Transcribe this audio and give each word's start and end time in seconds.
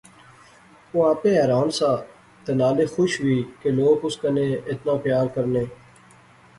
او 0.91 0.97
آپے 1.11 1.31
حیران 1.39 1.67
سا 1.77 1.91
تہ 2.43 2.51
نالے 2.59 2.85
خوش 2.93 3.11
وی 3.23 3.37
کہ 3.59 3.69
لوک 3.77 3.99
اس 4.05 4.15
کنے 4.21 4.47
اتنا 4.69 4.93
پیار 5.03 5.25
کرنے 5.35 5.63